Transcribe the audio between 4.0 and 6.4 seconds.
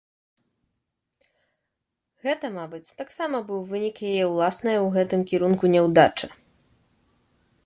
яе ўласнае ў гэтым кірунку няўдачы.